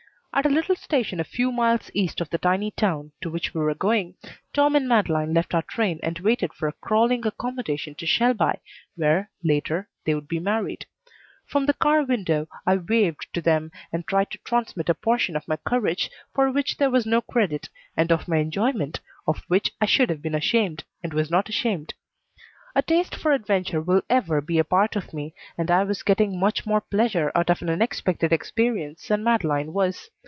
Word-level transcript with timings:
At 0.33 0.45
a 0.45 0.49
little 0.49 0.77
station 0.77 1.19
a 1.19 1.25
few 1.25 1.51
miles 1.51 1.91
east 1.93 2.21
of 2.21 2.29
the 2.29 2.37
tiny 2.37 2.71
town 2.71 3.11
to 3.19 3.29
which 3.29 3.53
we 3.53 3.59
were 3.59 3.75
going, 3.75 4.15
Tom 4.53 4.77
and 4.77 4.87
Madeleine 4.87 5.33
left 5.33 5.53
our 5.53 5.61
train 5.61 5.99
and 6.01 6.17
waited 6.19 6.53
for 6.53 6.69
a 6.69 6.71
crawling 6.71 7.27
accommodation 7.27 7.95
to 7.95 8.05
Shelby, 8.05 8.53
where, 8.95 9.29
later, 9.43 9.89
they 10.05 10.15
would 10.15 10.29
be 10.29 10.39
married. 10.39 10.85
From 11.45 11.65
the 11.65 11.73
car 11.73 12.05
window 12.05 12.47
I 12.65 12.77
waved 12.77 13.27
to 13.33 13.41
them 13.41 13.73
and 13.91 14.07
tried 14.07 14.31
to 14.31 14.37
transmit 14.37 14.87
a 14.87 14.95
portion 14.95 15.35
of 15.35 15.49
my 15.49 15.57
courage, 15.57 16.09
for 16.33 16.49
which 16.49 16.77
there 16.77 16.89
was 16.89 17.05
no 17.05 17.19
credit, 17.19 17.67
and 17.97 18.09
of 18.09 18.29
my 18.29 18.37
enjoyment, 18.37 19.01
of 19.27 19.39
which 19.49 19.73
I 19.81 19.85
should 19.85 20.09
have 20.09 20.21
been 20.21 20.33
ashamed 20.33 20.85
and 21.03 21.11
was 21.13 21.29
not 21.29 21.49
ashamed. 21.49 21.93
A 22.73 22.81
taste 22.81 23.15
for 23.17 23.33
adventure 23.33 23.81
will 23.81 24.01
ever 24.09 24.39
be 24.39 24.59
a 24.59 24.63
part 24.63 24.95
of 24.95 25.13
me, 25.13 25.33
and 25.57 25.69
I 25.69 25.83
was 25.83 26.03
getting 26.03 26.39
much 26.39 26.65
more 26.65 26.79
pleasure 26.79 27.33
out 27.35 27.49
of 27.49 27.61
an 27.61 27.69
unexpected 27.69 28.31
experience 28.31 29.09
than 29.09 29.25
Madeleine 29.25 29.73
was. 29.73 30.09